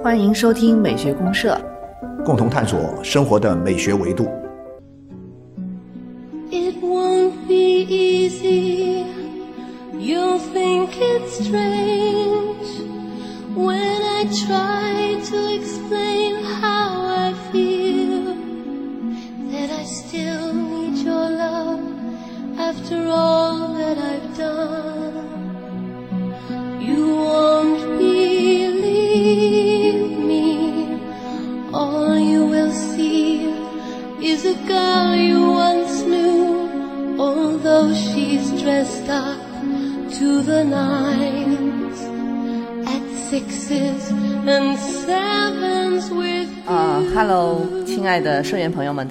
[0.00, 1.60] 欢迎收听美学公社，
[2.24, 4.28] 共同探索生活的美学维度。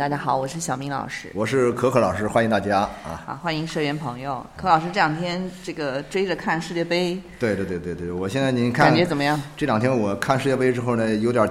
[0.08, 1.30] 大家好，我是小明老师。
[1.34, 3.20] 我是可可老师，欢迎大家啊！
[3.28, 4.42] 啊，欢迎社员朋友。
[4.56, 9.38] 可老师这两天这个追着看世界杯，对对对对对，我现在您看感觉怎么样？
[9.58, 11.46] 这两天我看世界杯之后呢，有点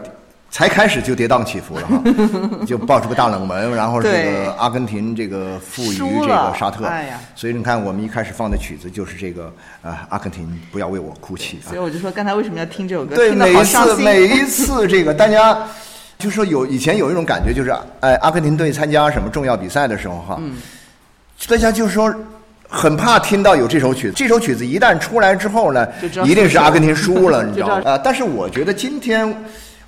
[0.51, 2.03] 才开始就跌宕起伏了哈，
[2.67, 11.79] 就爆出个大冷门，然后这个阿根廷这个负于这个沙特，哎呀所以你看我们一开始放的曲子就是这个啊，阿根廷不要为我哭泣啊所以。
[11.79, 13.17] 我就说刚才为什么要听这首歌？
[13.17, 13.97] 对，每一次。
[13.97, 15.59] 每一次这个大家
[16.19, 20.56] 就说有以前有一种感觉，就是哎，阿根廷队参加什么重要比赛的时候哈，嗯
[21.48, 22.14] 大家就是说。
[22.69, 25.86] 很怕听到有这首曲子，这首曲子一旦出来之后呢
[26.25, 27.84] 一定是阿根廷输了， 你知道就知？
[27.84, 29.33] 道吗啊，但是我觉得今天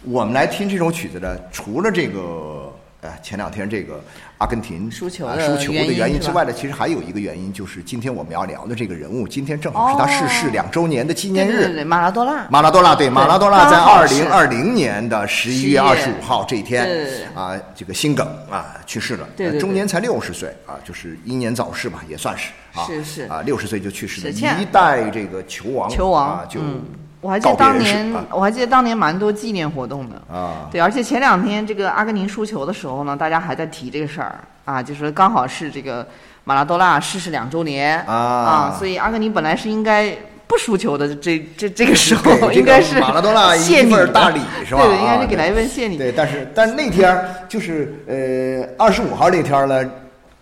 [0.04, 4.00] 我们来听这首曲子呢，除了这个哎前两天这个
[4.38, 11.50] 阿根廷输球输球的原因之外呢，其实还有一个原因，就是今天我们要聊的这个人物，今天正好是他逝世哦两周年的纪念日。
[11.50, 12.46] 对对对对，马拉多纳。
[12.48, 16.88] 马拉多纳对马拉多纳在二零二零年的十一月11二月十五号这一天
[17.34, 26.84] 啊，这个心梗啊去世了，对对对呃终年才六十岁啊，就是英年早逝吧，也算是啊，是是啊，六十岁就去世了，一代这个球王球王啊就嗯
[27.20, 30.16] 我还记得当年啊，我还记得当年蛮多纪念活动的。
[30.32, 30.68] 啊。
[30.70, 36.06] 对，而且前两天这个阿根廷输球的时候呢，大家还在提这个事儿啊，就是刚好是这个
[36.44, 38.76] 马拉多纳逝世两周年啊。
[38.78, 40.16] 所以阿根廷本来是应该
[40.46, 44.82] 不输球的，这这这个时候 应该是马拉多纳一份大礼是吧？
[44.82, 45.98] 对，应该啊是给他一份谢礼。
[45.98, 49.90] 对，但是但是那天就是呃二十五号那天呢，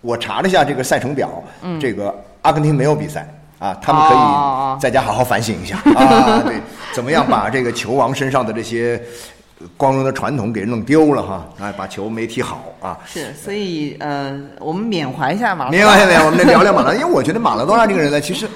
[0.03, 1.43] 我查了一下这个赛程表，
[1.81, 3.27] 这个阿根廷没有比赛
[3.59, 6.61] 啊，他们可以在家好好反省一下 啊，对，
[6.95, 9.03] 怎么样把这个球王身上的这些
[9.61, 12.99] 呃光荣的传统给弄丢了哈，啊，把球没踢好啊。
[13.07, 15.97] 是，所以呃，我们缅怀一下马拉多明纳。
[15.97, 16.27] 白没有？
[16.27, 18.47] 我们来聊聊马拉，因为我觉得马拉多纳这个人呢，其实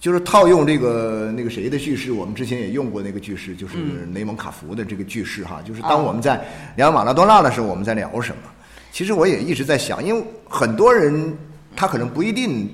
[0.00, 3.74] 就是套用这个那个谁的句式，我们之前也用过那个句式，就是
[4.12, 6.44] 雷蒙卡福的这个句式哈，就是当我们在
[6.76, 8.50] 聊马拉多纳的时候，我们在聊什么？
[8.90, 11.36] 其实我也一直在想，因为很多人
[11.76, 12.68] 他可能不一定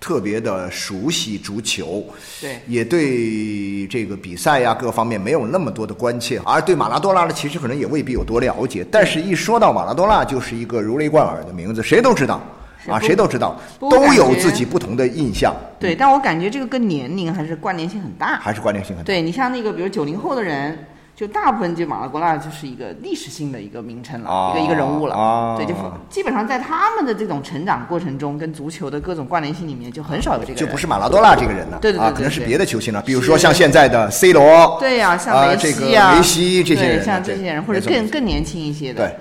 [0.00, 2.02] 特别的熟悉足球，
[2.40, 8.84] 对也对这个比赛呀、各方面没有那么多的关切，而对马拉多纳呢，其实可能也未必有多了解。
[8.90, 12.40] 但是，一说到马拉多纳，就是一个如雷贯耳的名字，谁都知道
[12.88, 18.38] 啊，谁都知道，都有自己不同的印象，对，但我感觉这个跟年龄还是关联性很大。
[18.40, 19.06] 还是关联性很大。
[19.06, 20.78] 对你像那个，比如九零后的人，
[21.20, 25.14] 就大部分就马拉多纳就是一个历史性的一个名称了，啊一个一个人物了。
[25.14, 25.74] 啊对，就
[26.08, 30.56] 基本上在他们的这种成长过程中，跟足球的各种关联性里面，就很少有这个人。
[30.56, 39.06] 就不是马拉多纳这个人了，啊，对对对对可能是别的球星了，比如说像现在的 C 罗，对呀、像梅啊这个西呀、梅西这些人对，像这些人，或者更更年轻一些的。
[39.06, 39.16] 对。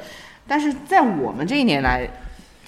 [0.47, 2.07] 但是在我们这一年来，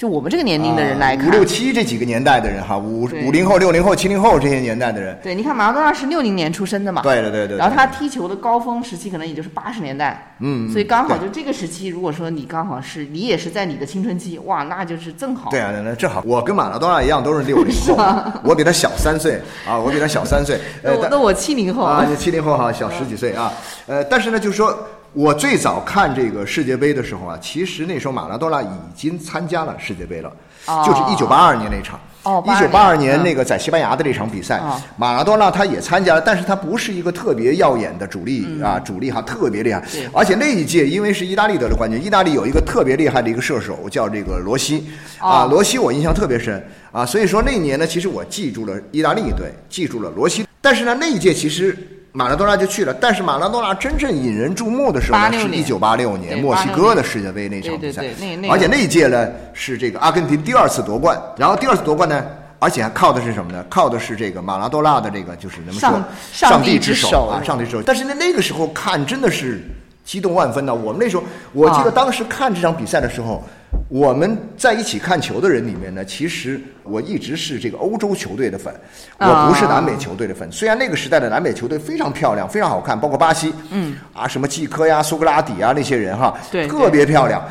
[0.01, 7.55] 就我们这个年龄的人来看，啊五六七这几个年代的人哈，五五零后、六零后、七零后这些年代的人，对，你看马拉多纳是六零年出生的嘛，对对对对。
[7.55, 15.51] 然后他踢球的高峰时期可能也就是八十年代，嗯所以刚好就这个时期，如果说你刚好是你也是在你的青春期，哇，那就是正好。
[15.51, 17.95] 对啊，那正好，我跟马拉多纳一样都是六零后，
[18.43, 20.59] 我比他小三岁啊，我比他小三岁。
[21.11, 23.53] 那我七零后啊，七零后哈，小十几岁啊。
[23.85, 24.75] 呃，但是呢，就是说
[25.13, 30.31] 我最早看这个世界杯的时候啊，其实那时候马拉多纳已经参加了世界杯了，
[30.67, 30.83] 哦。
[30.85, 31.99] 就是一九八二年那场。
[32.23, 34.79] 哦一九八二82年年那个在西班牙的这场比赛，哦。
[34.95, 39.83] 马拉多纳他也参加了，但是他不是一个特别耀眼的主力、啊，主力哈特别厉害。
[40.13, 44.87] 而且那一届因为是意大利得了冠军，意大利有一个特别厉害的一个射手叫这个罗西。
[45.17, 46.63] 啊，哦罗西我印象特别深。
[46.91, 51.77] 啊，所以说那一年呢，其实我记住了意大利队，记住了罗西，但是呢那一届其实。
[52.13, 58.01] 马拉多纳就去了，但是马拉多纳真正引人注目的时候呢，是一九八六年墨西哥的世界杯那场比赛。
[58.01, 62.25] 对对对那那，而且那一届呢是这个阿根廷第二次夺冠，然后第二次夺冠呢，
[62.59, 63.63] 而且还靠的是什么呢？
[63.69, 65.89] 靠的是这个马拉多纳的这个就是能说
[66.33, 67.81] 上上帝之手啊，上帝之手。
[67.81, 69.61] 但是那，那个时候看真的是
[70.03, 70.73] 激动万分呢。
[70.73, 73.43] 我们那时候，我记得啊当时看这场比赛的时候，
[73.87, 78.73] 我们在一起看球的人里面呢，其实我一直是这个欧洲球队的粉，
[79.17, 80.49] 我不是南美球队的粉。
[80.51, 87.41] 虽然那个时代的南美球队非常漂亮，非常好看，包括巴西，嗯，啊，什么季科呀、苏格拉底啊那些人哈，对特别漂亮。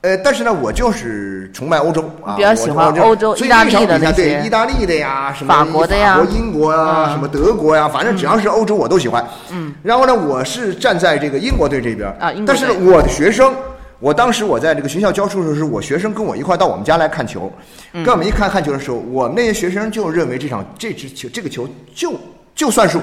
[0.00, 9.26] 呃，但是呢，我就是崇拜欧洲啊，比较喜欢欧洲所以意大利那场比赛的那些对意大利的呀，什么法国的呀英国啊，嗯什么德国呀，反正只要是欧洲我都喜欢。
[9.50, 13.52] 嗯，然后呢，我是站在这个英国队这边啊但是呢我的学生，
[13.98, 17.52] 我当时我在这个学校教书的时候，我学生跟我一块到我们家来看球，
[17.92, 22.12] 嗯跟我们一看看球的时候，我们那些学生就认为这场这支球这个球就
[22.54, 23.00] 就算数，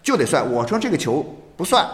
[0.00, 0.48] 就得算。
[0.48, 1.26] 我说这个球
[1.56, 1.84] 不算。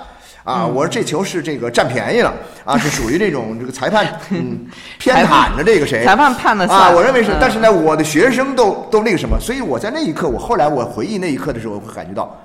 [0.44, 2.34] 啊，嗯我说这球是这个占便宜了
[2.64, 4.66] 啊，是属于这种这个裁判 嗯
[4.98, 6.04] 偏袒着这个谁？
[6.04, 12.36] 裁判判了算啊，我认为是嗯，但是呢，我的学生都都那个什么，所以我在那一刻，我后来我回忆那一刻的时候，我会感觉到，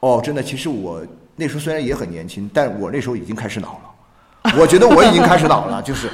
[0.00, 1.02] 哦，真的，其实我
[1.36, 3.91] 那时候虽然也很年轻，但我那时候已经开始恼了。
[4.58, 6.08] 我觉得我已经开始老了，就是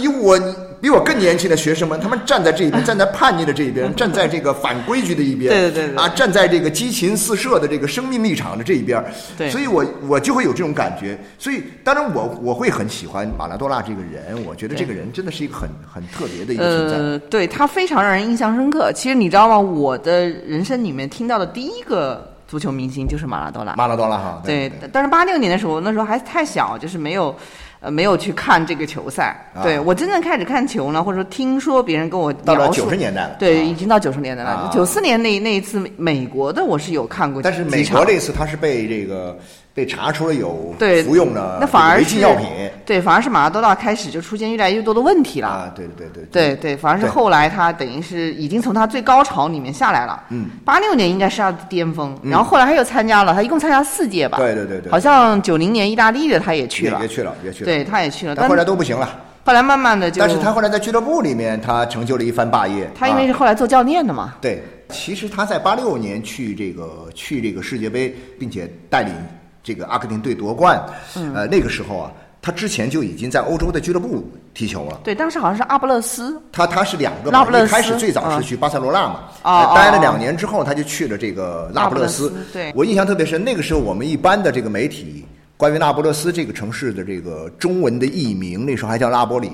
[0.00, 0.38] 以我
[0.80, 9.00] 比我更年轻的学生们，他们站在这一边，站在叛逆的这一边，站在这个反规矩的一边，对对对对啊，站在这个激情四射的这个生命立场的这一边，
[9.38, 11.16] 对所以我我就会有这种感觉。
[11.38, 16.96] 所以当然我我会很喜欢马拉多纳这个人，我觉得这个人真的是一个很很特别的一个存在。
[16.96, 18.92] 呃，对他非常让人印象深刻。
[18.92, 19.58] 其实你知道吗？
[19.58, 23.74] 我的人生里面听到的第一个足球明星就是马拉多纳。
[23.76, 27.34] 马拉多纳哈，对对，但是八六年的时候，那时候还太小，就是没有，
[27.80, 29.34] 呃，没有去看这个球赛。
[29.54, 34.70] 啊对我真正开始看球呢，或者说听说别人跟我到了九十年代了，对，啊已经到九十年代了啊。
[34.70, 39.38] 九四年那那一次美国的，我是有看过但是美国这次他是被这个
[39.74, 40.74] 被查出了有
[41.04, 42.46] 服用的那反而违是禁药品
[42.84, 45.48] 对，反而是马拉多纳开始就出现越来越多的问题了。
[45.48, 50.22] 啊，对对对对对，反而是后来他等于是已经从他最高潮里面下来了。
[50.30, 54.36] 嗯，八六年应该是他的巅峰，然后后来他又参加了，他一共参加四届吧。
[54.38, 59.08] 对对对对好像九零年意大利的他也去了也也，去了也去了，对，他也去了，但但后来都不行了。
[59.44, 62.90] 后来慢慢的就，但是他后来在俱乐部里面，他成就了一番霸业。
[62.94, 69.12] 他因为是啊后来做教练的嘛，对，其实他在八六年去这个去这个世界杯，并且带领
[69.62, 70.82] 这个阿根廷队夺冠，
[71.16, 71.34] 嗯。
[71.34, 75.00] 呃，那个时候啊，他之前就已经在欧洲的俱乐部踢球了。
[75.04, 82.24] 对，当时好像是阿布勒斯，他他是两个一开始最早是去巴塞罗那嘛，哦哦呃待了哦两年之后，他就去了这个那不勒斯。
[82.24, 82.72] 勒斯对。
[82.74, 85.24] 我印象特别深，那个时候我们一般的这个媒体
[85.56, 89.52] 关于那不勒斯这个城市的这个中文的译名，那时候还叫拉波里。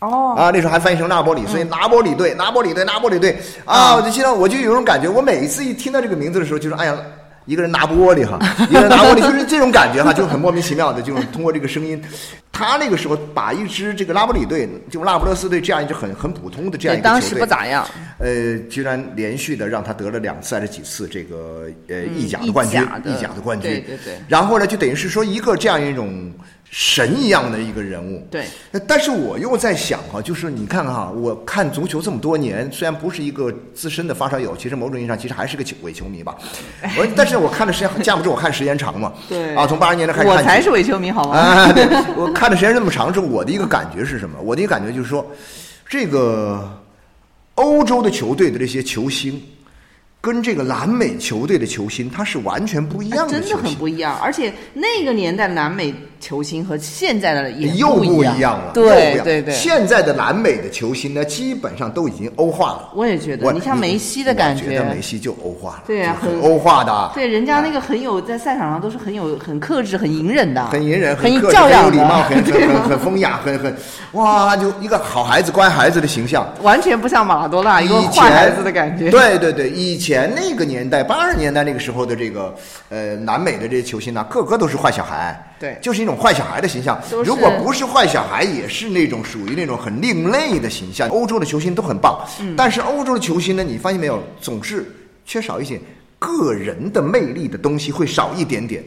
[0.00, 3.38] 哦，啊，那时候还翻译成那波里，所以拿波里队、拿波里队、拿波里队。
[3.64, 6.98] 啊，我就现在我就有种感觉，我每一次一听到这个名字的时候，就是哎呀，
[7.44, 8.38] 一个人拿玻璃哈，
[8.70, 12.00] 一个人拿玻璃，就是这种感觉哈，就很莫名其妙的，就是通过这个声音，
[12.52, 17.86] 他那个时候把一支这个拉布里队，就拉布勒斯队这样一支很很普通的这样，一个球队，当时不咋样，
[18.18, 24.14] 呃，居然连续的让他得了两次还是几次这个呃意甲的冠军，意甲的冠军，对对对。
[24.28, 26.32] 然后呢，就等于是说一个这样一种
[26.74, 28.46] 神一样的一个人物，对。
[28.70, 36.34] 呃但是我又在想哈、就是你看哈、我看足球这么多年，虽然不是一个资深的发烧友，其实某种意义上其实还是个球伪球迷吧。
[36.96, 41.36] 我但是我看的时间架不住我看时间长嘛，对啊，从八十年代开始看起，我才是伪球迷，好吗？
[41.36, 41.84] 啊，对，
[42.16, 44.40] 我看的时间这么长之后，我的一个感觉是什么？
[44.40, 45.30] 我的一个感觉就是说，
[45.86, 46.80] 这个
[47.56, 49.42] 欧洲的球队的这些球星，
[50.22, 53.56] 跟这个南美球队的球星，他是完全不一样的真的。
[53.58, 58.56] 很不一样，而且那个年代南美球星和现在的也又不不一样。
[58.56, 62.90] 了，对对对，现在的南美的球星呢，基本上都已经欧化了。
[62.94, 73.76] 我也觉得，你像梅西的感我觉得梅西就欧化了，对啊很很欧化的，对，人家那个很有在赛场上都是很有很克制、很隐忍的，很隐忍、很、教养很有礼貌、很 对很很很风雅、很很
[74.12, 76.46] 哇，就一个好孩子、乖孩子的形象。
[76.62, 79.10] 完全不像马拉多纳一个坏孩子的感觉。
[79.10, 82.54] 对对对，以前那个年代，八十年代那个时候的这个
[82.90, 91.08] 呃南美的这些球星呢，个个都是坏小孩，对就是一种坏小孩的形象如果不是坏小孩，也是那种属于那种很另类的形象。
[91.10, 94.84] 欧洲的球星都很棒，嗯但是欧洲的球星呢，你发现没有，总是
[95.24, 95.80] 缺少一些
[96.18, 98.82] 个人的魅力的东西，会少一点点。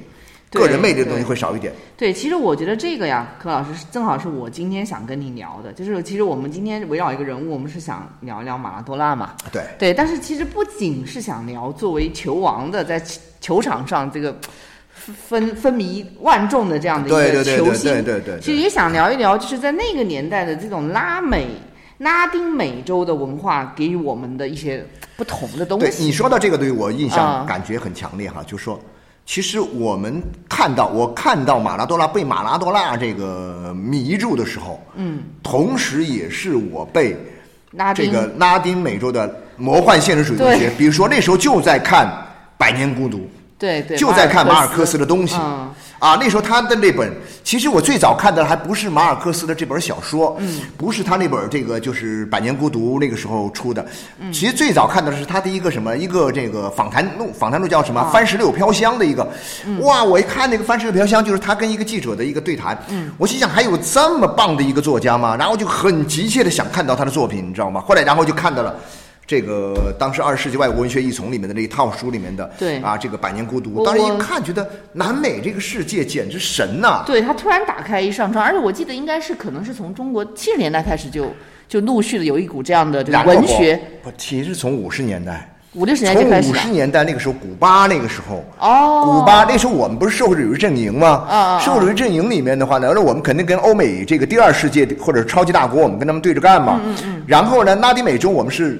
[0.51, 1.74] 对个人魅力的东西会少一点。
[1.98, 9.34] 对，其实我觉得这个呀，柯老师正好是我今天想跟你聊的，就是其实我们今天围绕一个人物，我们是想聊一聊马拉多纳嘛。
[9.51, 13.01] 对，对，但是其实不仅是想聊作为球王的在
[13.41, 14.38] 球场上这个
[15.14, 21.48] 分分迷万众的这样的一个球星，对对对对其实也想聊一聊，就是在那个年代的这种拉美。
[22.00, 24.86] 拉丁美洲的文化给予我们的一些
[25.16, 26.04] 不同的东对西。
[26.04, 28.78] 你说到这个，对我印象啊感觉很强烈哈，就说。
[29.26, 37.18] 其实我们看到，我看到马拉多纳被马拉多纳这个迷住的时候，嗯，同时也是我被
[37.96, 42.06] 这个拉丁美洲的魔幻现实主义东西对，比如说那时候就在看
[42.58, 43.18] 《百年孤独》，
[43.58, 45.36] 对对，就在看马尔克克斯的东西。
[45.40, 53.84] 嗯啊，那时候他的那本，其实我最早看的还不是马尔克斯的这本小说，嗯，不是他那本这个就是《百年孤独》那个时候出的，
[54.20, 59.26] 嗯，其实最早看到的是他的一个什么一个这个访谈录，访谈录叫什么《番石榴飘香》的一个，
[59.80, 65.36] 哇，我一看那个《番石榴飘香》，就是他跟一个记者的一个对谈，嗯，我心想还有这么棒的一个作家吗？
[65.40, 67.82] 然后就很急切的想看到他的作品，你知道吗？
[67.88, 68.76] 后来然后就看到了。
[69.27, 81.25] 这个当时二十世纪外国文学译丛里面的那一套书里面的，对啊，这个《百年孤独》，当时一看觉得南美这个世界简直神呐、对他突然打开一扇窗，而且我记得应该是可能是从中国七十年代开始就
[81.67, 86.70] 就陆续的有一股这样的这个文学，不，其实从五十年代，五六十年代就开始五十。
[86.70, 91.25] 年代那个时候，古巴那个时候，哦，古巴那时候我们不是社会主义阵营吗？
[91.27, 96.79] 啊社会主义阵营里面的话呢，那我们肯定跟欧美这个第二世界或者超级大国，我们跟他们对着干嘛。
[96.86, 98.79] 嗯嗯然后呢，拉丁美洲我们是。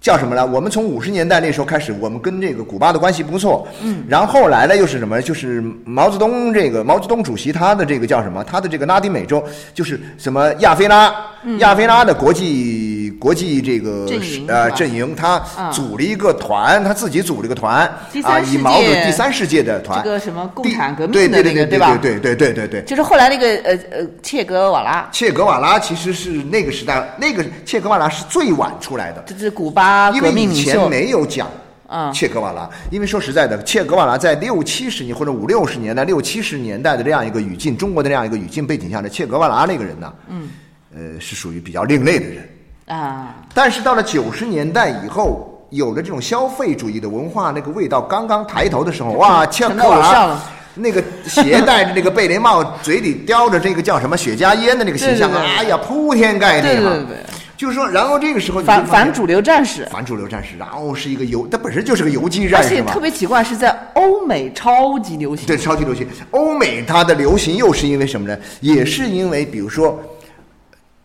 [0.00, 0.46] 叫什么呢？
[0.46, 3.66] 我们从五十年代那时候开始，我们跟这个古巴的关系不错。
[3.82, 5.20] 嗯，然后后来呢，又是什么？
[5.20, 8.44] 就是毛泽东这个毛泽东主席他的这个叫什么？
[8.44, 9.42] 他的这个拉丁美洲
[9.74, 11.12] 就是什么亚非拉，
[11.58, 14.06] 亚非拉的国际国际这个
[14.48, 17.86] 呃阵营，他嗯组了一个团，他自己组了一个团
[18.22, 21.98] 啊，以毛主第三世界的团，这个什么共产革命对的对对对那个吧？
[22.00, 22.82] 对对对对对。
[22.84, 30.76] 就是后来那个呃呃切格瓦拉，切格瓦拉其实是那个时代，那个切格瓦拉是最晚出来的，这是古巴因为革命以前。
[30.86, 31.50] 没有讲
[31.88, 40.48] 嗯切格瓦拉，因为说实在的，切格瓦拉在六七十年或者五六十年代、六七十年代的这样一个语境，中国的这样一个语境背景下的切格瓦拉那个人呢，嗯，
[40.94, 42.48] 呃，是属于比较另类的人。
[42.86, 50.40] 啊，但是到了九十年代以后，有了这种消费主义的文化那个味道刚刚抬头的时候，哇，切成格瓦拉
[50.74, 56.72] 那个携带着那个贝雷帽，嘴里叼着这个叫什么雪茄烟的那个形象，对对对哎呀，铺天盖地哈。
[56.74, 57.16] 对对对对
[57.56, 63.00] 就是说，然后这个时候你反反主流战士，反主流战士，然后是一个游，它本身就是个游击战士嘛而且特。
[63.00, 65.46] 别奇怪是在欧美超级流行。
[65.46, 66.06] 对，超级流行。
[66.32, 68.36] 欧美它的流行又是因为什么呢？
[68.60, 69.98] 也是因为，比如说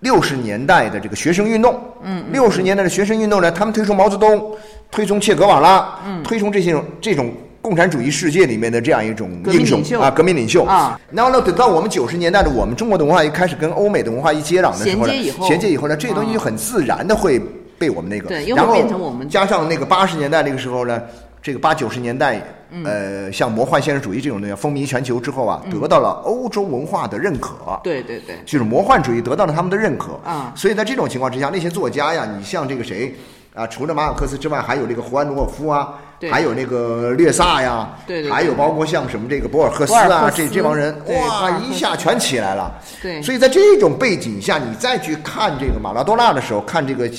[0.02, 4.52] 六十年代的这个学生运动，嗯，六十年代的学生运动呢，他们推崇毛泽东，
[4.92, 7.32] 推崇切格瓦拉，嗯，推崇这些这种
[7.62, 10.64] 共产主义世界里面的这样一种英雄啊，革命领袖。
[10.66, 11.00] 啊。
[11.12, 15.48] 然后呢，等到我们九十年代的我们中国的文化一开始跟欧美的文化一接壤的时候呢，衔接以后。
[15.48, 17.40] 衔接以后呢，这些东西就很自然的会
[17.78, 21.00] 被我们那个，对然后变成我们加上那个八十年代那个时候呢，
[21.42, 22.84] 这个八九十年代，嗯。
[22.86, 27.80] 呃，像魔幻现实主义这种东西风靡全球之后啊，得到了欧洲文化的认可。
[27.84, 30.14] 对对对，就是魔幻主义得到了他们的认可。
[30.24, 30.54] 啊。
[30.56, 33.16] 所以在这种情况之下，那些作家呀，你像这个谁
[33.54, 35.96] 啊，除了马尔克斯之外，还有这个胡安诺夫啊，
[36.32, 38.32] 还有那个略萨呀，对对对。
[38.32, 42.72] 还有包括像什么这个博尔赫斯啊，这这帮人，哇，一下全起来了。
[43.02, 43.22] 对。
[43.22, 47.10] 所以在这种背景下，你再去看这个马拉多纳的时候，看这个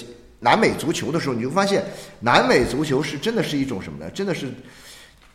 [0.43, 1.85] 南美足球的时候，你就发现
[2.19, 4.11] 南美足球是真的是一种什么呢？
[4.11, 4.49] 真的是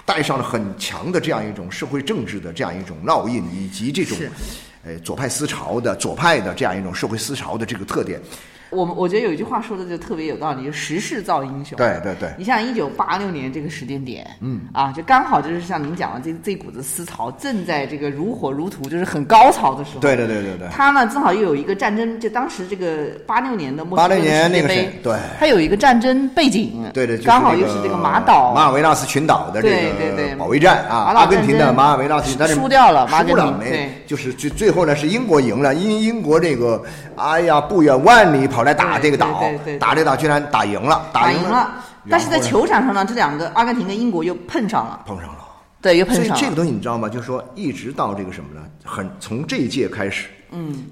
[0.05, 4.29] 带上了很强的这样一种社会政治的这样一种烙印，以及这种是
[4.83, 8.21] 呃左派思潮的左派的这样一种社会思潮的这个特点。
[8.69, 11.77] 我们我觉得有一句话说的就特别有道理，就时势造英雄。
[11.77, 19.99] 对对对你像一九八六年这个时间点，嗯啊，就刚好就是像您讲的这这股子思潮正在这个如火如荼，就是很高潮的时候。
[20.01, 20.67] 对对对对对。
[20.71, 36.83] 他呢正好又有一个战争，就当时这个八六年的墨西哥的86年那个谁杯，对他有一个战争背景，对对，就是刚好又是这个马岛，马尔维纳斯群岛的这对对对个保卫战啊，阿根廷的马尔维纳斯群岛输掉了输了没对就是最最后呢是英国赢了，因英国这个
[37.15, 39.41] 哎呀不远万里跑来打这个岛
[39.79, 41.73] 打这个岛居然打赢了，赢打赢了。
[42.09, 45.39] 但是在球场上呢，这两个阿根廷跟英国又碰上了，碰上了。
[45.81, 46.37] 对，又碰上了。
[46.41, 47.09] 这个东西你知道吗？
[47.09, 48.65] 就是说，一直到这个什么呢？
[48.83, 50.85] 很从这一届开始，嗯，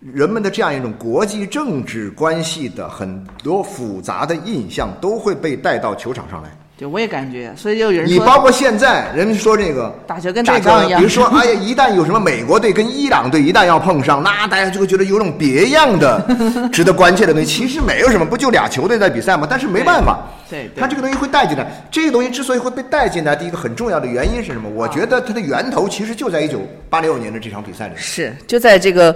[0.00, 6.50] 人们的这样一种国际政治关系的很多复杂的印象都会被带到球场上来。
[6.78, 16.24] 对，我也感觉，所以就有人说，你包括现在，人们说这个打球跟打仗一样这个比如说，哎呀，一旦有什么美国队跟伊朗队一旦要碰上，那大家就会觉得有种别样的
[16.72, 17.48] 值得关切的东西。
[17.48, 19.44] 其实没有什么，不就俩球队在比赛吗？
[19.50, 21.66] 但是没办法，对对对它这个东西会带进来。
[21.90, 24.70] 这个东西之所以会被带进来，第一个很重要的原因是什么？
[24.70, 27.94] 我觉得它的源头其实就在一九八六年的这场比赛里。
[27.96, 29.14] 是就在这个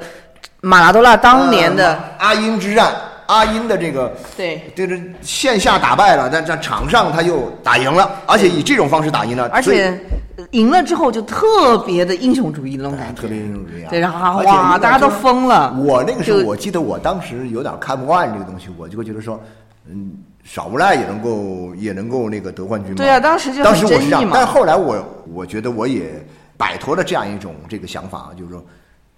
[0.61, 2.93] 马拉多纳当年的、呃阿英之战，
[3.33, 9.99] 阿音的这个对，就是线下打败了，但在场上他又打赢了，而且以这种方式打赢了，而且
[10.37, 13.91] 呃赢了之后就特别的英雄主义那种感觉，特别英雄主义啊！
[13.91, 15.73] 对，然后哇，大家都疯了。
[15.85, 19.41] 我那个时候，我记得我当时有点看不惯这个东西，我就会觉得说，
[19.89, 20.13] 嗯，
[20.45, 22.97] 耍无赖也能够也能够那个得冠军嘛。
[22.97, 26.25] 对啊当时就当时我是这样但后来我我觉得我也
[26.57, 28.63] 摆脱了这样一种这个想法，就是说。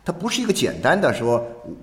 [0.06, 1.42] 它不是一个简单的说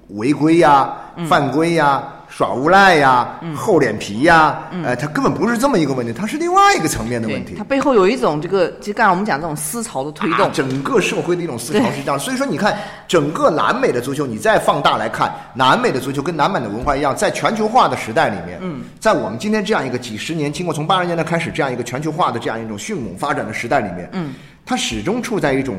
[0.09, 7.63] 违规呀、嗯犯规呀、耍无赖呀、嗯厚脸皮呀，呃，他根本不是这么一个问题，它是另外一个层面的问题，它。
[7.63, 12.17] 背后有一种这个，就刚才我们讲这种思潮的推动啊，，整个社会的一种思潮对是这样。
[12.17, 24.33] 所以说，你看整个南美的足球，你再放大来看，南美的足球跟南美的文化一样，在全球化的时代里面，嗯，在我们今天这样一个几十年，经过从八十年代开始这样一个全球化的这样一种迅猛发展的时代里面，嗯，
[24.65, 25.75] 它始终处在一种。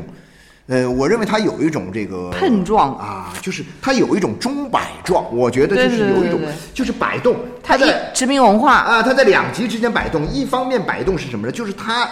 [0.69, 6.40] 呃，我认为它有一种这个碰撞啊，就是它有一种钟摆状，我觉得就是有一种
[6.73, 10.25] 就是摆动，它在殖民文化，啊，它在两极之间摆动。
[10.28, 11.52] 一方面摆动是什么呢？
[11.52, 12.09] 就是它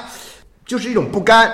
[0.67, 1.49] 就是一种不甘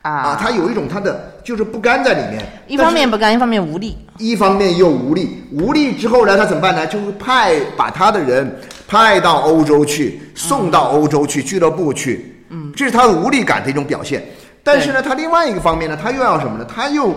[0.00, 2.42] 啊，它有一种它的就是不甘在里面。
[2.66, 3.98] 一方面不甘，一方面无力。
[4.18, 6.86] 一方面又无力，无力之后呢，他怎么办呢？
[6.86, 8.58] 就会派把他的人
[8.88, 12.34] 派到欧洲去，送到欧洲去，俱乐部去。
[12.48, 14.24] 嗯，这是他的无力感的一种表现。
[14.62, 16.64] 但是呢，他另外一个方面呢，他又要什么呢？
[16.64, 17.14] 他又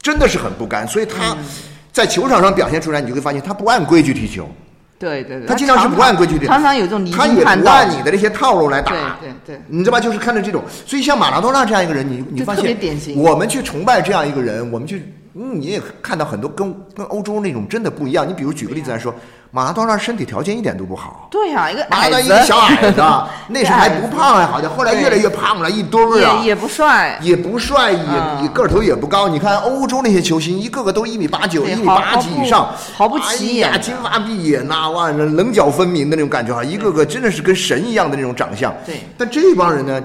[0.00, 1.38] 真的是很不甘，所以他嗯
[1.92, 4.48] 在球场上表现出来，你就会发现他不按规矩踢球。
[4.98, 7.70] 对对对，他经常是不按规矩的，常常有这种离他也经叛道。
[7.70, 8.90] 不按你的那些套路来打，
[9.20, 10.00] 对对对你知道吧？
[10.00, 12.76] 就是看着这种，所以像马拉多纳这样一个人，你你发现
[13.16, 18.28] 我们去崇拜这样一个人，我们去，嗯，你也看到很多跟跟欧洲那种真的不一样。
[18.28, 19.14] 你比如举个例子来说，
[19.50, 21.28] 马拉多纳身体条件一点都不好。
[21.30, 23.02] 对呀、一个马拉矮子，多一个小矮子，
[23.48, 26.48] 那时候还不胖还好像，后来越来越胖了，一堆儿啊也。
[26.48, 29.28] 也不帅，也不帅，也嗯也个头也不高。
[29.28, 38.74] 你看欧洲那些球星，一个个都一米八九、一米八几以上，毫不起呀，金发碧眼呐，哇，棱角分明的那种感觉哈，一个个真的是跟神一样的那种长相。
[38.84, 40.02] 对但这帮人呢，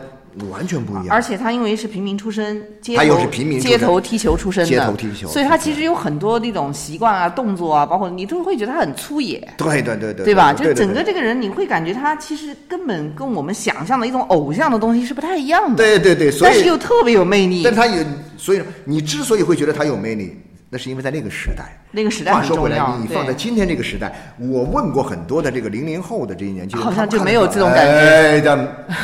[0.50, 1.22] 完全不一样而。
[1.22, 9.40] 且他因为是平民出身，街头他又是平民街头踢球出身的，街头踢球所以他其实有很多那种习惯啊、动作啊，包括你都会觉得他很粗野。
[9.58, 10.54] 对对对对，对吧？
[10.54, 17.74] 就整个这个人，你会感觉他其实根本跟我们想象的一种偶像的东西是不太一样的，对对对，所但是又特别有魅力但。
[17.74, 18.06] 他也，
[18.38, 20.38] 所以你之所以会觉得他有魅力，
[20.74, 21.78] 那是因为在那个时代。
[21.92, 28.56] 那个时代话说回来你放在今天这个时代，我问过很多的这个零零后的这些年轻人，好像就没有这种感觉哎，这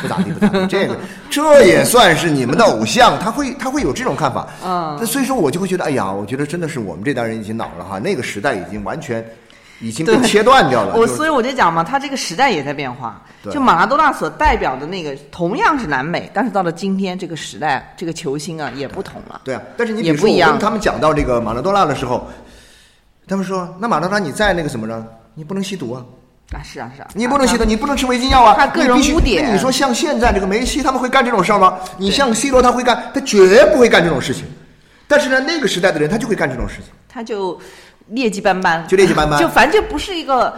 [0.02, 0.66] 不咋地，不咋地。
[0.66, 0.96] 这个
[1.30, 4.48] 这也算是你们的偶像，他会他会有这种看法。
[4.64, 9.24] 嗯那所以说我就会觉得，哎呀，我觉得真的是我们这代人已经老了哈，那个时代已经完全
[9.80, 10.94] 已经被切断掉了。
[10.96, 13.20] 我所以我就讲嘛，他这个时代也在变化。
[13.42, 19.40] 对就马拉多纳所代表的那个同样是南美，但是到了今天这个时代，这个球星啊也不同了。
[19.44, 22.28] 对啊，但是你比如说我跟他们讲到这个马拉多纳的时候，
[23.26, 25.06] 他们说，那马拉多纳你在那个什么呢？
[25.34, 26.04] 你不能吸毒啊。
[26.52, 28.54] 啊，是啊是啊，你不能吸毒，你不能吃违禁药啊！
[28.58, 31.78] 他个人污点那你说像现在这个梅西，他们会干这种事儿吗？
[31.96, 34.44] 你像 C 罗，他会干，他绝不会干这种事情。
[35.06, 36.86] 但是呢，那个时代的人，他就会干这种事情。
[37.08, 37.58] 他就
[38.10, 39.40] 劣迹斑斑，就劣迹斑斑。
[39.40, 40.52] 就反正就不是一个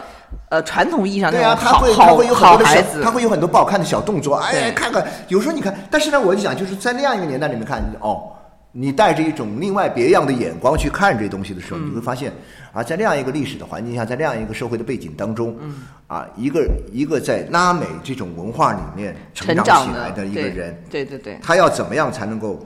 [0.50, 4.36] 呃传统意义上那对啊，种好他会他好会有很多的孩子，他会有很多不好看的小动作。
[4.36, 8.32] 哎，看看，有时候你看，但是呢，我就想，就是在那样一个年代里面看，哦，
[8.72, 11.90] 你带着一种另外别样的眼光去看这东西的时候，嗯。
[11.90, 12.32] 你会发现，
[12.72, 20.50] 啊，在那样一个历史的环境下，在那样一个社会的背景当中，嗯，啊，一个一个在拉美这种文化里面成长起来的一个对。
[20.50, 22.58] 人，对对对，他要怎么样才能够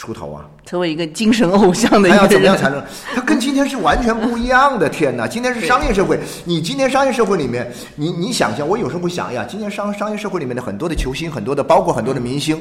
[0.00, 0.46] 出头啊？
[0.64, 2.82] 成为一个精神偶像的一他要，怎么样才能？
[3.14, 4.88] 他跟今天是完全不一样的。
[4.88, 6.18] 天哪， 今天是商业社会。
[6.46, 12.58] 你今天商业社会里面，你你想象，我有时候会想哎呀，今天商商业社会里面的很多的球星，很多的包括很多的明星，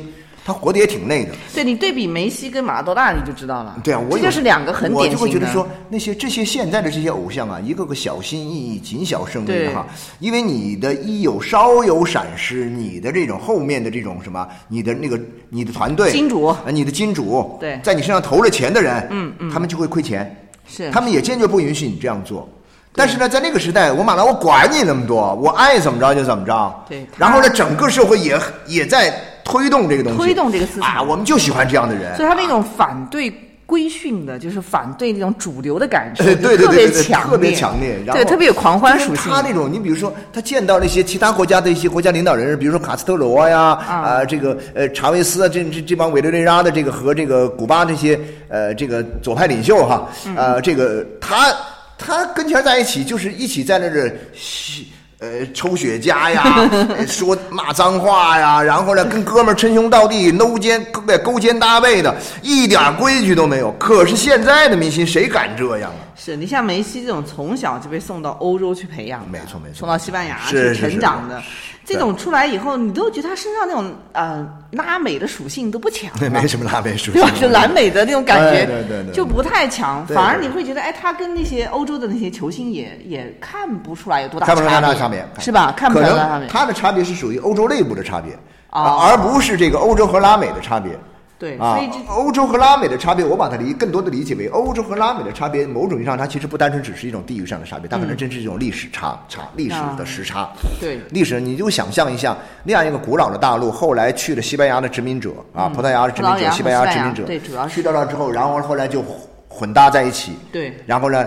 [0.50, 1.32] 他活得也挺累的。
[1.54, 3.78] 对你对比梅西跟马拉多纳，你就知道了。
[3.84, 5.18] 对啊，我有这就是两个很典型的。
[5.20, 9.86] 会觉得说，那些这些现在的这些偶像啊，一个个小心翼翼、谨小慎微的哈，
[10.20, 22.50] 因为你的一有稍有闪失，你的这种后面的这种什么，你的那个你的团队金主啊，你的金主，对在你身上投了钱的人，嗯嗯他们就会亏钱，是他们也坚决不允许你这样做。
[22.92, 26.86] 但是呢，在那个时代，我马拉我管你那么多，我爱怎么着就怎么着。
[26.90, 29.14] 对然后呢，整个社会也也在
[29.50, 32.16] 推动这个东西，推动这个思想啊，我们就喜欢这样的人。
[32.16, 33.34] 所以他那种反对
[33.66, 39.32] 规训的，就是反对那种主流的感受，呃对特别对对对，强烈，特别强烈，然后对，特别有狂欢属性。
[39.32, 51.54] 他那种，你比如说，他见到那些其他国家的一些国家领导人，比如说卡斯特罗呀，啊、这个呃查韦斯啊，这这这帮委内瑞拉的这个和这个古巴这些呃这个左派领袖哈，嗯呃这个他
[51.96, 54.88] 他跟前在一起，就是一起在那儿吸
[55.20, 63.72] 呃抽雪茄呀，呃 说骂脏话呀，然后呢跟哥们儿称兄道弟，搂肩勾勾肩搭背的，一点规矩都没有。
[63.74, 66.08] 可是现在的明星谁敢这样啊？
[66.16, 85.74] 是你像梅西这种从小就被送到欧洲去培养的，没错没错送到西班牙去成长的，是这种出来以后，你都觉得他身上那种呃拉美的属性都不强了，没什么拉美属 对性吧？，就南美的那种感觉，哎对对对就不太强，反而你会觉得，哎，他跟那些欧洲的那些球星也也看不出来有多大看不出来差别，是吧？
[85.76, 86.40] 看不可出来差别。
[86.40, 88.34] 能它的差别是属于欧洲内部的差别，
[88.72, 90.98] 哦啊而不是这个欧洲和拉美的差别。
[91.40, 100.52] 对，啊所以这，欧洲和拉美的差别，我把它理更多的理解为欧洲和拉美的差别，某种意义上它其实不单纯只是一种地域上的差别，它可能真是一种历史差差历史的时差。
[100.82, 109.02] 对历史，你就想象一下那样一个古老的大陆，后来去了西班牙的殖民者啊，葡萄牙的殖民者，西班牙殖民者，对主要是去到那之后，然后后来就
[109.48, 111.26] 混搭在一起，对然后呢，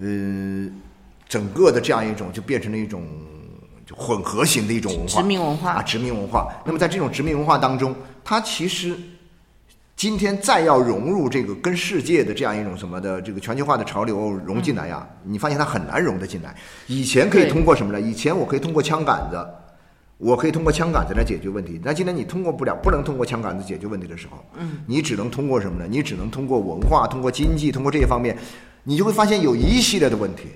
[0.00, 0.06] 呃，
[1.28, 3.02] 整个的这样一种就变成了一种
[3.84, 6.48] 就混合型的一种文化，殖民文化啊，殖民文化。
[6.64, 7.92] 那么在这种殖民文化当中，
[8.24, 8.96] 它其实
[9.96, 16.54] 今天再要融入这个跟世界的这样一种什么的这个全球化的潮流融进来呀，你发现它很难融得进来。
[16.86, 18.00] 以前可以通过什么呢？
[18.00, 19.46] 以前我可以通过枪杆子。
[20.16, 25.88] 我可以通过枪杆子来解决问题，那今天你通过不了，不能通过枪杆子解决问题的时候，嗯，你只能通过什么呢？
[25.90, 28.34] 你只能通过文化、通过经济、通过这些方面，
[28.84, 30.50] 你就会发现有一系列的问题。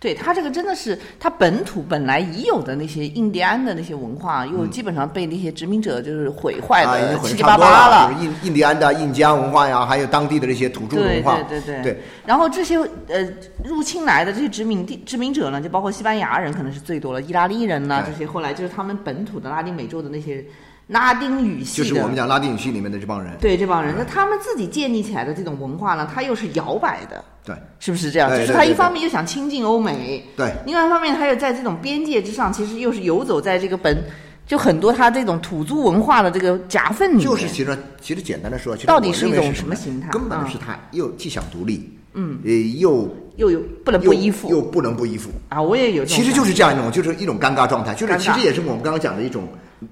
[0.00, 12.00] 对他这个真的是他本土本来已有的那些印第安的那些文化，又基本上被那些殖民者就是毁坏的七七八八了印印第安的印加文化呀，还有当地的这些土著对文化，对对对。
[12.24, 13.28] 然后这些呃
[13.62, 20.42] 入侵来的这些殖民地殖民者呢，就包括西班牙人可能是最多了，意大利人呐、对这些后来就是他们本土的拉丁美洲的那些
[20.90, 27.54] 拉丁语系的，就是我们讲拉丁语系里面的这帮人，对这帮人，那他们自己建立起来的这种文化呢，它又是摇摆的，对。
[27.78, 28.28] 是不是这样？
[28.28, 30.52] 就是他一方面又想亲近欧美，对。
[30.66, 34.04] 另外一方面他又在这种边界之上，其实又是游走在这个本，
[34.46, 37.24] 就很多他这种土著文化的这个夹缝里面。
[37.24, 40.10] 就是其实其实简单的说，其实到底是一种什么形态？
[40.10, 44.50] 根本嗯是他又既想独立，嗯，呃，又又有不能不依附。
[44.50, 45.62] 又不能不依附，啊！
[45.62, 49.48] 我也有其实就是这样一种，就是一种尴尬状态，就是其实也是我们刚刚讲的一种，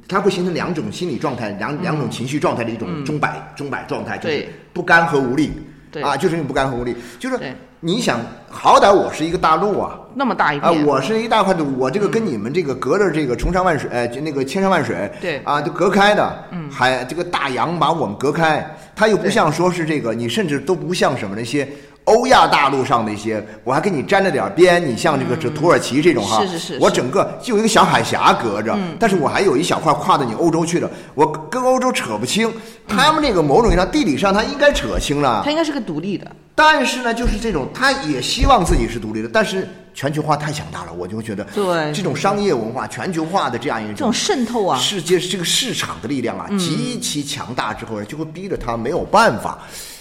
[0.06, 5.52] 它会形成两种心理状态，两两种情绪状态的一种钟摆钟摆状态，就是不甘和无力，
[5.90, 6.02] 对。
[6.02, 7.38] 啊，就是那种不甘和无力，就是
[7.80, 8.18] 你想，
[8.50, 15.40] 好歹我是一个大陆啊，那么大一啊，片，我是一大块土，我这个跟你们这个隔着这个崇山万水，呃，就那个千山万水，对。
[15.44, 21.68] 啊，就隔开的，嗯，还这个大洋把我们隔开，它又不像说是这个，你甚至都不像什么那些
[22.08, 26.78] 欧亚大陆上的一些，我还跟你沾着点边，你像这个这土耳其这种哈，是是是是。
[26.80, 32.52] 我整个就有一个小海峡隔着，但是我还有一小块跨到你欧洲去了，我跟欧洲扯不清，
[32.86, 41.92] 他们这个某种意义上地理上它应该扯清了它，应该是个独立的，但是呢，就是这种，他也希望自己是独立的，但是全球化太强大了，我就觉得，对。
[41.92, 49.58] 这种商业文化全球化的这样一这种渗透啊，世界这个市场的力量啊，极其强大之后呢，就会逼着他没有办法。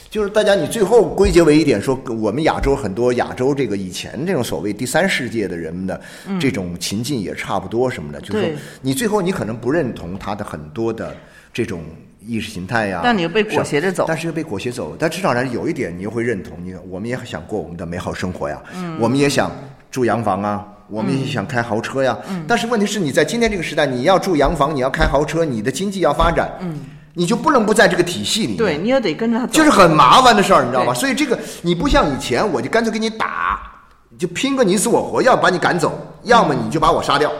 [0.09, 5.99] 就是大家，你最后归结为一点说，我们亚洲很多亚洲这个以前这种所谓第三世界的人们的
[6.39, 8.49] 这种情境也差不多什么的，就是说
[8.81, 11.15] 你最后你可能不认同他的很多的
[11.53, 11.81] 这种
[12.25, 14.05] 意识形态呀、但你又被裹挟着走。
[14.07, 14.95] 但是又被裹挟走。
[14.97, 19.51] 但至少呢，有一点你又会认同，你我们也想过我们的美好生活呀，嗯，我们也想
[19.91, 20.65] 住洋房啊。
[20.89, 26.79] 我们也想开豪车呀，嗯，但是问题是你在今天这个时代，你要住洋房，你要开豪车，你的经济要发展，嗯，
[27.17, 30.93] 你就不能不在这个体系里面，对，你也得跟着他走，就是很麻烦的事儿，你知道吗？
[30.93, 33.59] 所以这个你不像以前，我就干脆给你打，
[34.19, 37.31] 就拼个你死我活，要把你赶走，要么你就把我杀掉，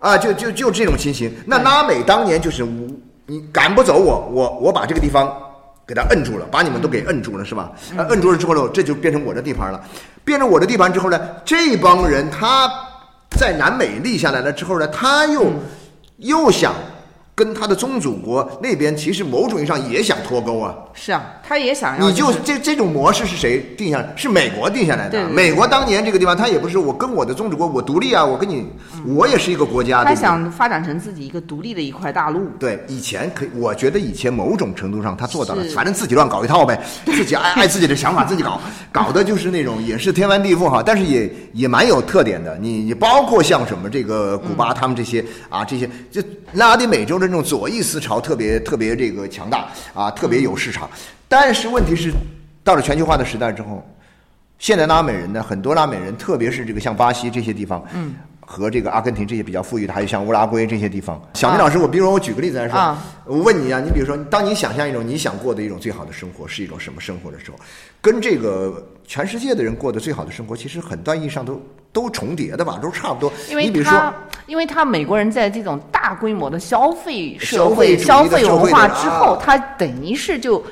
[0.00, 1.34] 啊，就就就这种情形。
[1.46, 5.34] 那拉美当年就是无你赶不走我，我我把这个地方
[5.86, 7.72] 给他摁住了，把你们都给摁住了，是吧？
[7.96, 9.80] 呃，摁住了之后呢，这就变成我的地盘了。
[10.26, 12.70] 变成我的地盘之后呢，这帮人他
[13.30, 15.50] 在南美立下来了之后呢，他又、
[16.18, 16.74] 又想
[17.36, 20.74] 跟他的宗主国那边，其实某种意义上也想脱钩啊。
[20.94, 24.10] 是啊，他也想要，你就这这种模式是谁定下来？
[24.16, 25.10] 是美国定下来的。
[25.10, 28.66] 对对对美国当年这个地方，他也不是我跟我的宗主国我独立啊，我跟你，
[29.04, 30.02] 我也是一个国家。
[30.02, 38.58] 他想发展成自己一个独立的一块大陆，对，以前可以，我觉得以前某种程度上他做到了，反正自己乱搞一套呗， 自己爱爱自己的想法自己搞，
[38.90, 42.56] 搞的就是那种也是天翻地覆哈，但是也也蛮有特点的。
[42.56, 46.22] 你你包括像什么这个古巴他们这些啊这些，就
[46.52, 50.88] 拉丁美洲的这种左翼思潮特别特别这个强大啊，特别有市场。
[51.28, 52.12] 但是问题是，
[52.62, 53.84] 到了全球化的时代之后，
[54.58, 61.20] 现在拉美人呢，很多拉美人，特别是这个像巴西这些地方，嗯，和这个阿根廷这些比较富裕的，还有像乌拉圭这些地方。
[61.34, 67.58] 小明老师，我比如说我举个例子来说，啊我问你啊，你比如说，当你想象一种你想过的一种最好的生活是一种什么生活的时候，
[68.00, 71.60] 跟这个全世界的人过的最好的生活，其实很大意义上都
[71.96, 73.32] 都重叠的吧，都差不多。
[73.48, 74.14] 因为你比如说他，
[74.46, 80.62] 因为他美国人在这种大规模的消费社会、消费文化之后，啊他等于是就。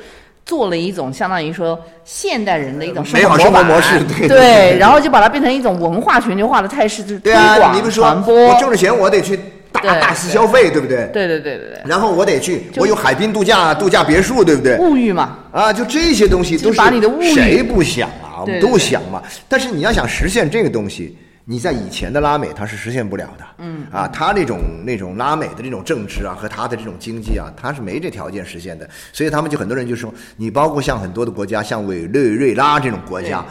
[0.47, 8.49] 做了一种相当于说现代人的一种生活模板模式对然后就把它变成一种文化全球化的态势，就是推广、你比如说，传播。
[8.49, 9.41] 我挣了钱，我得去
[9.73, 11.09] 大大肆消费，对不对？
[11.15, 14.77] 对对对对对，然后我得去，我有海滨度假、度假别墅，对不对？
[14.77, 18.24] 物欲嘛，啊，就这些东西就都是把你的物欲谁不想啊？
[18.45, 19.23] 我们都想嘛。
[19.49, 23.45] 但是你要想实现这个东西，你在以前的拉美它是实现不了的。
[23.59, 28.89] 嗯啊，他那种那种拉美的这种政治啊和他的这种经济啊，他是没这条件实现的。
[29.13, 33.45] 所以他们就很多人就说，你包括像很多的国家，像委内瑞拉这种国家。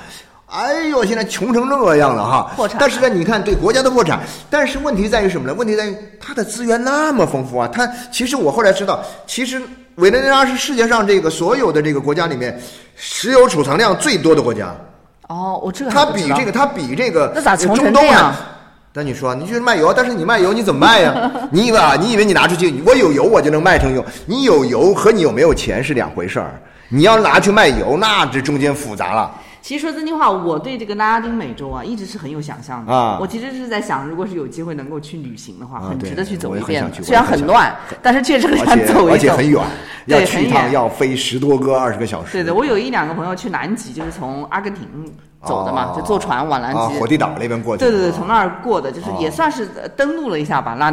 [0.48, 2.54] 哎呦，现在穷成这样了哈！
[2.56, 5.54] 破产但是呢，你看，对国家的破产，但是问题在于什么呢？
[5.56, 7.68] 问题在于它的资源那么丰富啊！
[7.74, 9.60] 它其实我后来知道，其实
[9.96, 12.60] 委内瑞拉是世界上这个所有的这个国家里面
[12.96, 14.76] 石油储藏量最多的国家。
[15.28, 18.40] 哦，我这个还它不知道比这个，它比这个那咋穷中东成这样啊？
[18.94, 21.32] 那你说，你就是卖油，但是你卖油你怎么卖呀？
[21.52, 21.96] 你以为啊？
[22.00, 24.06] 你以为你拿出去，我有油我就能卖成油？
[24.26, 26.62] 你有油和你有没有钱是两回事儿。
[26.90, 29.32] 你要拿去卖油，那这中间复杂了。
[29.64, 32.92] 其实说真心话，我对这个拉丁美洲啊，一直是很有想象的。
[32.92, 39.10] 啊我其实是在想，如果是有机会能够去旅行的话，啊很值得去走一遍虽然很乱，但是确实很想走一走。
[39.12, 39.64] 而且很远，
[40.08, 40.74] 要对，很去一趟远。
[40.74, 42.34] 要飞十多个二十个小时。
[42.34, 44.86] 对的，我有一两个朋友去南极，就是从阿根廷
[45.46, 46.80] 走的嘛，哦就坐船往南极。
[46.80, 47.86] 啊，火地岛那边过去。
[47.86, 50.92] 对对对，从那儿过的，就是也哦算是呃登陆了一下吧，那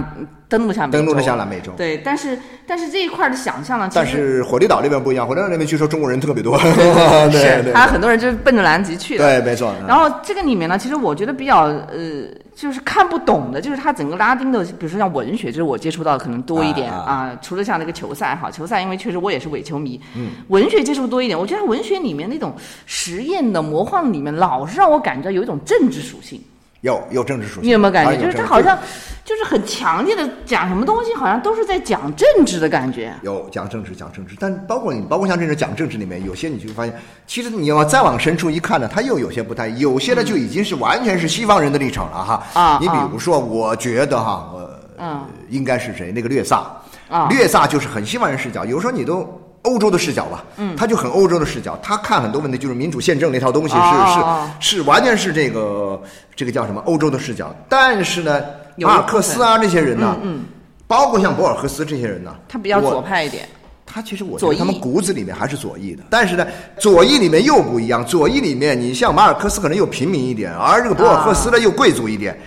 [0.51, 2.37] 登陆下美洲登陆了下南美洲对，但是
[2.67, 6.59] 但是这一块儿的想象呢，其但实是火力岛那边不一样，火力岛那边据说中国人特别多。
[7.31, 9.25] 对 是对他很多人就是奔着南极去的。
[9.25, 9.73] 对，没错。
[9.87, 22.53] 然后这个里面呢，其实我觉得比较呃，就是看不懂的，就是它整个拉丁的，比如说像文学，就是我接触到的可能多一点啊啊、除了像那个球赛哈，球赛因为确实我也是伪球迷，嗯，文学接触多一点，我觉得文学里面那种
[22.87, 26.43] 实验的魔幻里面，老是让我感觉有一种政治属性。
[26.81, 28.25] 有有政治属性，你有没有感觉？
[28.25, 28.79] 就是他好像
[29.25, 33.13] 就是很强烈的讲什么东西，好像都是在讲政治的感觉。
[33.23, 36.95] 有讲政治讲政治，但包括你包括像这种讲政治里面，有些你就会发现，
[37.27, 42.43] 其实你要再往深处一看呢，它又有些不太，有些呢就已经是完全是西方人的立场了哈。
[42.55, 46.11] 啊你比如说，我觉得哈，呃，嗯应该是谁？
[46.13, 46.65] 那个略萨
[47.09, 49.29] 啊略萨就是很西方人视角，有时候你都。
[49.63, 56.01] 欧洲的视角吧，嗯，他就很欧洲的视角，他看很多问题就是民主宪政那套东西是、哦是是完全是这个
[56.35, 58.43] 这个叫什么欧洲的视角，但是呢，
[58.77, 60.45] 马尔克斯啊这些人呢，嗯嗯
[60.87, 63.49] 包括像博尔赫斯这些人呢，他比较左派一点。
[63.93, 66.47] 他其实我觉左翼得他们骨子里面还是左翼的，但是呢，
[66.79, 68.07] 左翼里面又不一样。
[68.07, 72.39] 左翼里面，你像马尔克斯可能又平民一点，而这个博尔赫斯呢又贵族一点。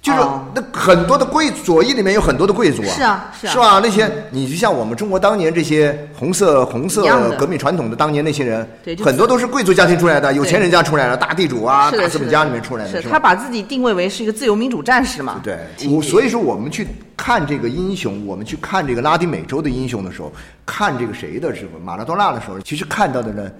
[0.00, 0.44] 就是哦。
[0.54, 3.52] 那很多的贵左翼里面有很多的贵族啊，是啊是啊。
[3.52, 3.80] 是吧？
[3.82, 7.04] 那些你就像我们中国当年这些红色红色
[7.36, 8.68] 革命传统的当年那些人
[9.04, 15.40] 很多都是贵族家庭出来的，有钱人家出来的，大地主啊、大资本家里面出来的，是他把自己定位为是一个自由民主战士嘛？
[15.42, 15.58] 对，
[15.88, 20.32] 我所以说我们去看这个英雄，我们去看这个拉丁美洲的英雄的时候，
[20.64, 23.50] 看这个谁的时候，马拉多纳的时候，其实看到的呢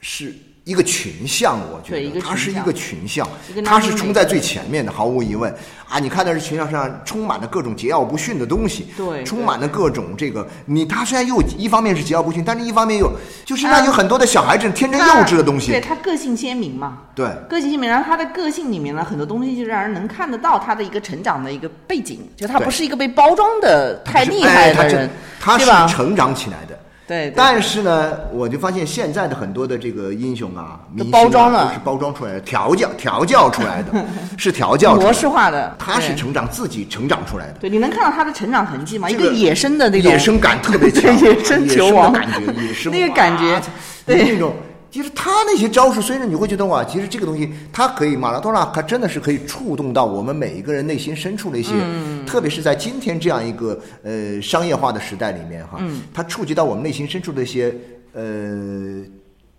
[0.00, 0.32] 是
[0.64, 3.26] 一个群像，我觉得他是一个群像
[3.64, 5.52] 他是冲在最前面的，毫无疑问
[5.88, 5.98] 啊！
[5.98, 13.10] 你看的是群像上充满了各种桀骜不驯的东西，对充满了各种这个你他虽然又一方面是桀骜不驯，但是一方面又
[13.44, 16.98] 就是他让有很多的小孩子天真幼稚的东西对，他个性鲜明嘛。
[17.14, 17.26] 对。
[17.48, 25.66] 个性鲜明，然后他的个性里面呢，很多东西就让人能看得到他的一个成长的一个背景，就他不是一个被包装的太厉害的人，他是？
[25.92, 26.78] 成长起来的。
[27.06, 27.34] 对，对。
[27.36, 31.66] 但是呢，我就发现现在的很多的这个英雄啊，明星啊包装了。
[31.66, 34.04] 都是包装出来的，调教调教出来的，
[34.38, 39.10] 是调教模式化的，他是成长自己成长出来的，对，你能看到他的成长痕迹吗？
[39.10, 40.10] 一这个个野生的那种。
[40.10, 43.60] 野生感特别强，对 野生球的感觉，野生 那个感觉
[44.06, 44.22] 对。
[44.32, 44.54] 那种。
[44.92, 57.74] 其实他那些招数，虽然你会觉得哇，其实这个东西，它可以马拉多纳，他真的是可以触动到我们每一个人内心深处的一些，嗯特别是在今天这样一个呃商业化的时代里面哈，嗯它触及到我们内心深处的一些
[58.12, 59.02] 呃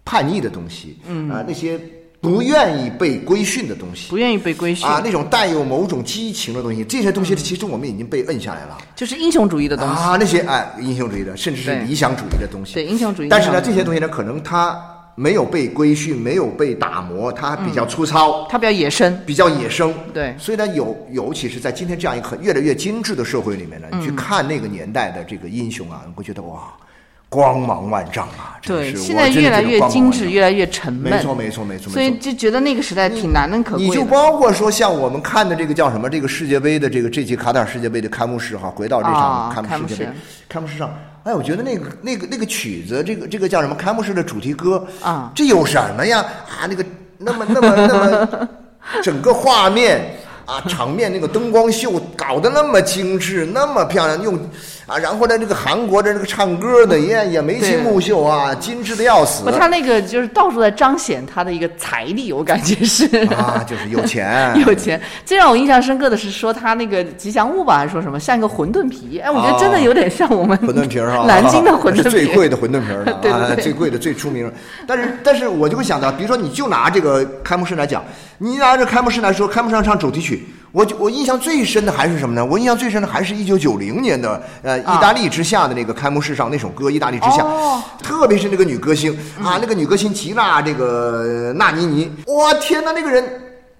[0.06, 1.80] 叛逆的东西，嗯啊、那些
[2.22, 8.78] 不愿意被规训的东西，不愿意被规训，啊那种带有某种激情的东西，这些东西其实我们已经被摁下来了。
[8.96, 9.96] 就是英雄主义的东西。
[9.96, 12.76] 啊，那些哎，英雄主义的，甚至是理想主义的东西。
[12.76, 14.80] 对英雄主义但是呢，这些东西呢，可能它
[15.16, 19.94] 没有被规训，没有被打磨，它比较粗糙，他比较野生，比较野生。
[20.14, 26.74] 对所以呢，有尤其是在今天这样一个很越来越精致的社会里面呢，去看那个年代的这个英雄啊，你会觉得哇，
[27.30, 28.60] 光芒万丈啊！
[28.62, 31.12] 对，是现在我越来越精致，越来越沉闷。
[31.12, 32.16] 没错，没错，没错，所以。
[32.18, 33.88] 就觉得那个时代挺难能可贵的。
[33.88, 46.20] 你就包括说像我们看的这个叫什么这个世界杯的这个这届卡塔尔世界杯的开幕式哈，回到这啊场开幕世界杯开幕式，开幕式上，哎，我觉得那个那个那个曲子，这个这个叫什么开幕式的主题歌啊这有什么呀？
[46.20, 46.86] 啊，那个
[47.18, 48.50] 那么那么那么
[49.02, 54.38] 整个画面啊，场面那个灯光秀搞得那么精致，那么漂亮，用
[54.86, 59.52] 啊，然后呢，这个韩国的这个唱歌的也也眉清目秀啊，精致的要死不，。
[59.52, 63.06] 他那个就是到处在彰显他的一个财力，我感觉是。
[63.28, 69.20] 啊，就是有钱， 有钱，最让我印象深刻的是说他那个吉祥物吧，还是说什么像一个馄饨皮？
[69.20, 74.52] 哎，我觉得真的有点像我们馄饨皮儿哈，南京的馄饨皮，是 最贵的馄饨皮儿 了，对对啊，对最贵的、最出名。
[74.86, 78.04] 但是，但是我就会想到，比如说，你就拿这个开幕式来讲，
[78.38, 82.44] 你拿着开幕式来说，开幕式上唱主题曲，我就我印象最深的还是什么呢？
[82.44, 93.24] 我印象最深的还是一九九零年的呃意大利之下的那个开幕式上那首歌《意大利之夏》，哦特别是那个女歌星啊，那个女歌星吉娜这个呃纳尼尼，哇天呐，那个人。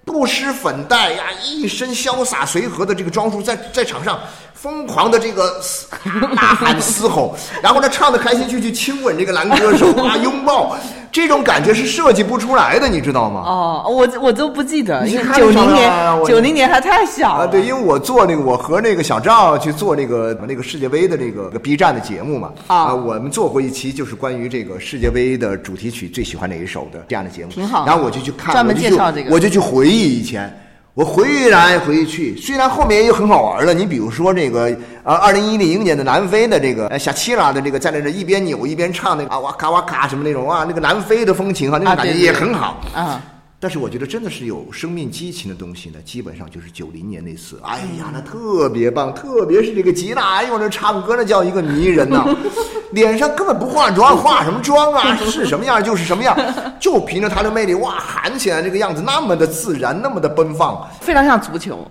[0.04, 4.18] 不施粉黛呀，一身潇洒随和的这个装束，在在场上
[4.52, 5.86] 疯狂的这个嘶
[6.34, 10.76] 呐喊嘶吼，然后呢唱的开心就去亲吻这个男歌手 啊，拥抱，
[11.10, 13.42] 这种感觉是设计不出来的，你知道吗？
[13.46, 17.48] 哦，我我都不记得，因为九零年我九零年还太小啊，了。
[17.48, 30.52] 对，因为我做那个，我和那个小赵去做那个那个世界杯的这个 B 站的节目嘛，啊我们做过一期就是关于这个世界杯的主题曲最喜欢哪一首的这样的节目，挺好然后我就去看，专门我就去介绍这个我就去回忆以前。
[30.96, 34.70] 我回来回去，虽然后面也有很好玩的，你比如说这个
[35.02, 42.80] 啊，二零一零年的南非的这个呃夏奇拉的这个在那这一边扭一边唱那个啊哇咔哇咔什么那种啊，那个南非的风情啊，那种感觉也很好。
[42.94, 43.20] 啊，
[43.64, 52.26] 但是我觉得真的是有生命激情的东西呢，基本上就是九零年那次，哎呀，那特别棒，特别是这个吉娜，哎呦，那唱歌那叫一个迷人呐、
[52.92, 55.16] 脸上根本不化妆，化什么妆啊？
[55.24, 56.36] 是什么样就是什么样，
[56.78, 61.90] 就凭着她的魅力，哇，喊起来这个样子那么的自然，那么的奔放，非常像足球，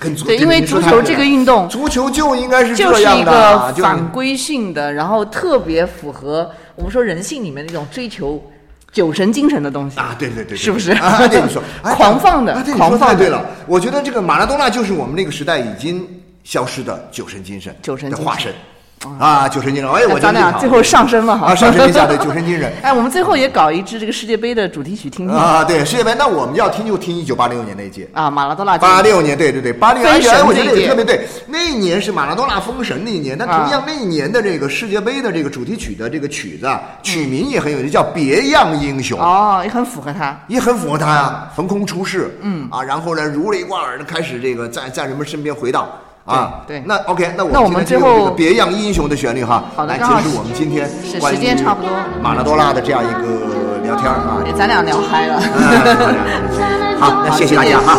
[0.00, 3.80] 跟足对，因为足球这个运动足球就应该是这样的，个就是。
[3.80, 8.42] 一个反规性的，然后特别符合我们说人性里面那种追求
[8.96, 10.00] 酒神精神的东西。
[10.00, 10.92] 啊，对对对对，是不是？
[10.92, 13.44] 啊，对你说， 哎狂放的啊对，你狂放对了。
[13.66, 16.02] 我觉得这个马拉多纳就是我们那个时代已经
[16.44, 18.50] 消失的酒神精神，酒神的化身
[19.18, 19.92] 啊，酒神精神。
[19.92, 22.72] 哎，我咱俩最后上升了哈，啊，上升一下对酒神精神。
[22.82, 28.08] 哎，我们最后也搞一支这个世界杯的主题曲听听啊，对世界杯，那我们要听就听一九八六年那一届。
[28.12, 31.26] 啊，马拉多纳八六年，对对对，八六年，哎我觉得也特别对。
[31.46, 39.18] 那一年是马拉多纳封神那一年，但啊同样那一年的这个世界杯的这个主题曲的这个曲子啊，曲名也很有意思，叫《别样英雄》。
[39.22, 40.36] 哦，也很符合他。
[40.48, 45.86] 也很符合他呀，横空出世，嗯啊，然后呢，如雷贯耳的开始这个在在人们身边回荡
[46.26, 46.84] 啊，对对。
[46.86, 51.90] 那 OK，那我那我们最后这个别样英雄的旋律哈，来好的刚好结束我们今天时间差不多。
[52.20, 55.40] 马拉多纳的这样一个聊天啊，哎，咱俩聊嗨了。
[55.56, 57.96] 嗯好，那谢谢大家哈。